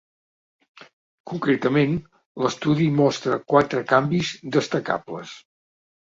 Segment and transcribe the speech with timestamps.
[1.31, 1.93] Concretament,
[2.45, 5.37] l’estudi mostra quatre canvis destacables.